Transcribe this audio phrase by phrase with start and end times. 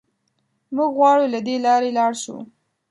[0.75, 2.37] موږ غواړو له دې لارې لاړ شو.